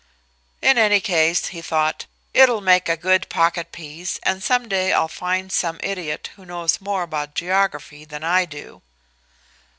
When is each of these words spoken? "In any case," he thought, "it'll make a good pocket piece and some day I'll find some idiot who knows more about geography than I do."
"In 0.63 0.79
any 0.79 0.99
case," 0.99 1.49
he 1.49 1.61
thought, 1.61 2.07
"it'll 2.33 2.59
make 2.59 2.89
a 2.89 2.97
good 2.97 3.29
pocket 3.29 3.71
piece 3.71 4.17
and 4.23 4.41
some 4.43 4.67
day 4.67 4.91
I'll 4.91 5.07
find 5.07 5.51
some 5.51 5.79
idiot 5.83 6.31
who 6.35 6.43
knows 6.43 6.81
more 6.81 7.03
about 7.03 7.35
geography 7.35 8.03
than 8.03 8.23
I 8.23 8.45
do." 8.45 8.81